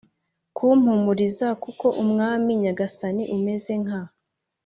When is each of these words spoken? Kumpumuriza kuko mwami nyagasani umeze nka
Kumpumuriza 0.57 1.47
kuko 1.63 1.85
mwami 2.09 2.51
nyagasani 2.63 3.23
umeze 3.35 3.73
nka 3.83 3.99